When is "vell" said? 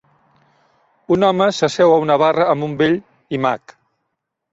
2.79-2.97